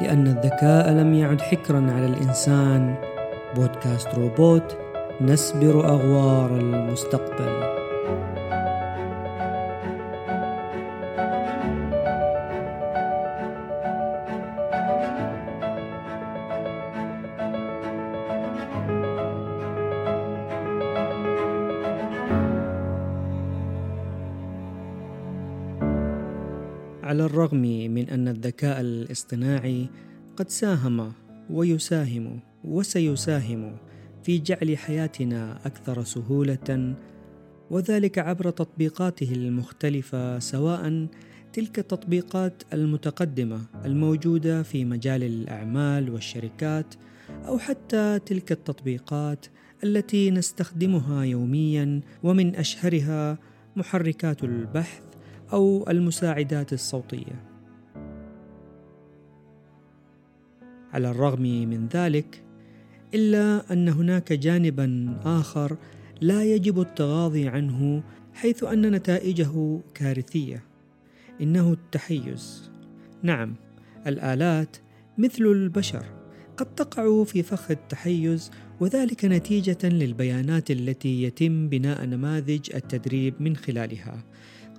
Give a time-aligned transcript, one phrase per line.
[0.00, 2.94] لأن الذكاء لم يعد حكرا على الإنسان.
[3.56, 4.76] بودكاست روبوت
[5.20, 7.80] نسبر أغوار المستقبل.
[27.10, 27.62] على الرغم
[27.94, 29.88] من أن الذكاء الاصطناعي
[30.36, 31.12] قد ساهم
[31.50, 33.76] ويساهم وسيساهم
[34.22, 36.94] في جعل حياتنا أكثر سهولة
[37.70, 41.06] وذلك عبر تطبيقاته المختلفة سواء
[41.52, 46.94] تلك التطبيقات المتقدمة الموجودة في مجال الأعمال والشركات
[47.46, 49.46] أو حتى تلك التطبيقات
[49.84, 53.38] التي نستخدمها يوميا ومن أشهرها
[53.76, 55.09] محركات البحث
[55.52, 57.44] أو المساعدات الصوتية.
[60.92, 62.42] على الرغم من ذلك،
[63.14, 65.76] إلا أن هناك جانبا آخر
[66.20, 68.02] لا يجب التغاضي عنه
[68.34, 70.62] حيث أن نتائجه كارثية.
[71.40, 72.70] إنه التحيز.
[73.22, 73.54] نعم،
[74.06, 74.76] الآلات
[75.18, 76.04] مثل البشر
[76.56, 84.24] قد تقع في فخ التحيز وذلك نتيجة للبيانات التي يتم بناء نماذج التدريب من خلالها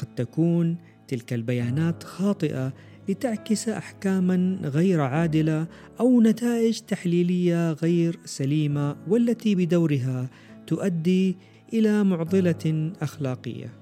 [0.00, 0.76] قد تكون
[1.08, 2.72] تلك البيانات خاطئة
[3.08, 5.66] لتعكس أحكاما غير عادلة
[6.00, 10.30] أو نتائج تحليلية غير سليمة والتي بدورها
[10.66, 11.36] تؤدي
[11.72, 13.72] إلى معضلة أخلاقية.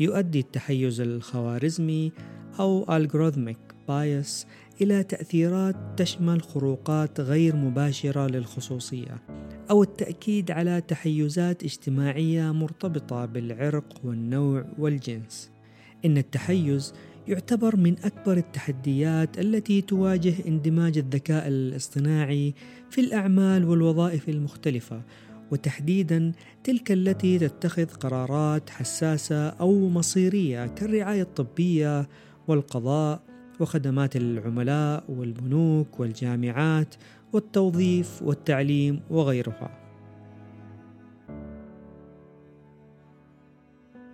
[0.00, 2.12] يؤدي التحيز الخوارزمي
[2.60, 4.46] أو algorithmic bias
[4.80, 9.22] إلى تأثيرات تشمل خروقات غير مباشرة للخصوصية.
[9.70, 15.50] أو التأكيد على تحيزات اجتماعية مرتبطة بالعرق والنوع والجنس.
[16.04, 16.94] إن التحيز
[17.28, 22.54] يعتبر من أكبر التحديات التي تواجه اندماج الذكاء الاصطناعي
[22.90, 25.02] في الأعمال والوظائف المختلفة
[25.50, 26.32] وتحديدا
[26.64, 32.08] تلك التي تتخذ قرارات حساسة أو مصيرية كالرعاية الطبية
[32.48, 33.22] والقضاء
[33.60, 36.94] وخدمات العملاء والبنوك والجامعات
[37.32, 39.80] والتوظيف والتعليم وغيرها.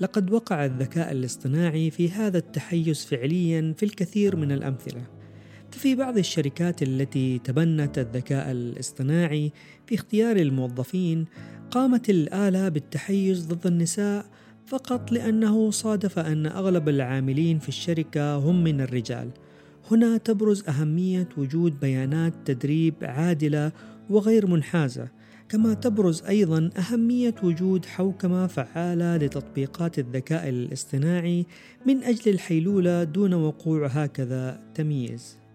[0.01, 5.03] لقد وقع الذكاء الاصطناعي في هذا التحيز فعليا في الكثير من الأمثلة.
[5.71, 9.53] ففي بعض الشركات التي تبنت الذكاء الاصطناعي
[9.87, 11.27] في اختيار الموظفين
[11.71, 14.27] قامت الآلة بالتحيز ضد النساء
[14.67, 19.31] فقط لأنه صادف أن أغلب العاملين في الشركة هم من الرجال.
[19.91, 23.73] هنا تبرز أهمية وجود بيانات تدريب عادلة
[24.11, 25.09] وغير منحازة
[25.49, 31.47] كما تبرز أيضا أهمية وجود حوكمة فعالة لتطبيقات الذكاء الاصطناعي
[31.87, 35.46] من أجل الحيلولة دون وقوع هكذا تمييز.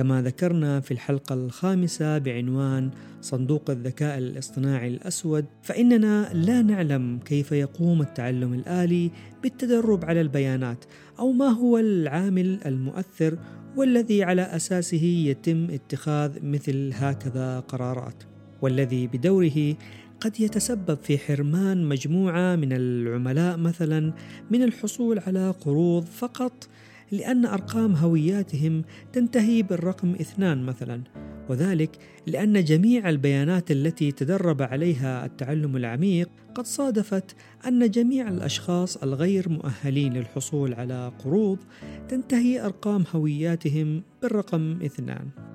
[0.00, 2.90] كما ذكرنا في الحلقة الخامسة بعنوان
[3.20, 9.10] صندوق الذكاء الاصطناعي الأسود فإننا لا نعلم كيف يقوم التعلم الآلي
[9.42, 10.84] بالتدرب على البيانات
[11.18, 13.38] أو ما هو العامل المؤثر
[13.76, 18.22] والذي على أساسه يتم اتخاذ مثل هكذا قرارات.
[18.62, 19.76] والذي بدوره
[20.20, 24.12] قد يتسبب في حرمان مجموعة من العملاء مثلا
[24.50, 26.68] من الحصول على قروض فقط
[27.12, 28.82] لأن أرقام هوياتهم
[29.12, 31.02] تنتهي بالرقم اثنان مثلا
[31.48, 39.48] وذلك لأن جميع البيانات التي تدرب عليها التعلم العميق قد صادفت أن جميع الأشخاص الغير
[39.48, 41.58] مؤهلين للحصول على قروض
[42.08, 45.49] تنتهي أرقام هوياتهم بالرقم اثنان.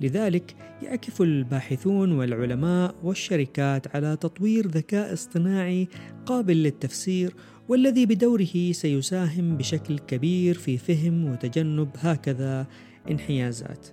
[0.00, 5.88] لذلك يعكف الباحثون والعلماء والشركات على تطوير ذكاء اصطناعي
[6.26, 7.34] قابل للتفسير
[7.68, 12.66] والذي بدوره سيساهم بشكل كبير في فهم وتجنب هكذا
[13.10, 13.86] انحيازات.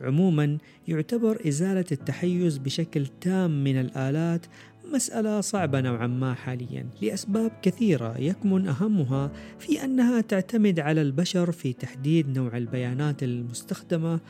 [0.00, 0.58] عموما
[0.88, 4.46] يعتبر إزالة التحيز بشكل تام من الآلات
[4.92, 11.72] مسألة صعبة نوعا ما حاليا لأسباب كثيرة يكمن أهمها في أنها تعتمد على البشر في
[11.72, 14.20] تحديد نوع البيانات المستخدمة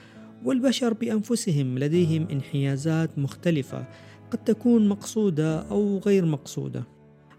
[0.45, 3.85] والبشر بأنفسهم لديهم انحيازات مختلفة
[4.31, 6.85] قد تكون مقصودة أو غير مقصودة.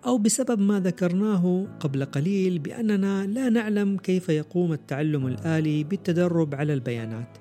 [0.05, 6.73] أو بسبب ما ذكرناه قبل قليل بأننا لا نعلم كيف يقوم التعلم الآلي بالتدرب على
[6.73, 7.37] البيانات.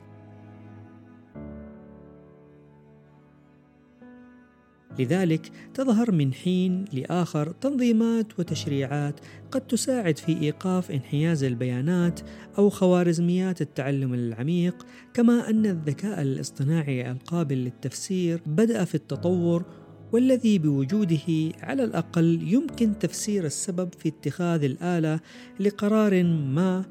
[5.01, 9.21] لذلك تظهر من حين لآخر تنظيمات وتشريعات
[9.51, 12.21] قد تساعد في إيقاف انحياز البيانات
[12.59, 19.65] أو خوارزميات التعلم العميق كما أن الذكاء الاصطناعي القابل للتفسير بدأ في التطور
[20.13, 25.21] والذي بوجوده على الأقل يمكن تفسير السبب في اتخاذ الآلة
[25.61, 26.85] لقرار ما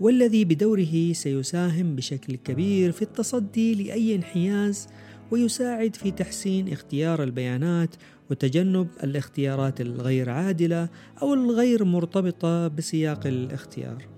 [0.00, 4.88] والذي بدوره سيساهم بشكل كبير في التصدي لأي انحياز
[5.30, 7.96] ويساعد في تحسين اختيار البيانات
[8.30, 10.88] وتجنب الاختيارات الغير عادلة
[11.22, 14.16] أو الغير مرتبطة بسياق الاختيار.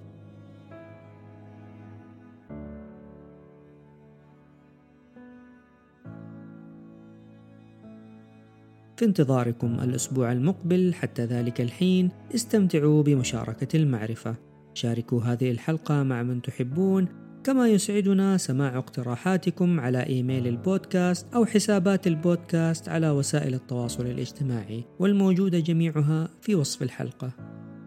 [8.97, 14.37] في انتظاركم الأسبوع المقبل حتى ذلك الحين استمتعوا بمشاركة المعرفة.
[14.75, 22.07] شاركوا هذه الحلقة مع من تحبون كما يسعدنا سماع اقتراحاتكم على إيميل البودكاست أو حسابات
[22.07, 27.33] البودكاست على وسائل التواصل الاجتماعي والموجوده جميعها في وصف الحلقة.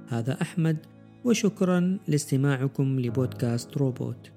[0.08, 0.78] هذا أحمد
[1.26, 4.32] وشكرا لاستماعكم لبودكاست روبوت.